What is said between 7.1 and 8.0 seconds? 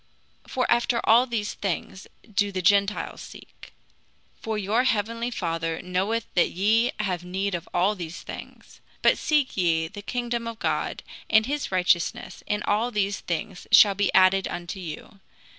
need of all